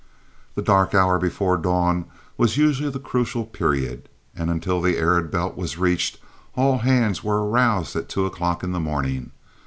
[0.55, 2.05] The dark hour before dawn
[2.35, 6.17] was usually the crucial period, and until the arid belt was reached
[6.55, 9.31] all hands were aroused at two o'clock in the morning.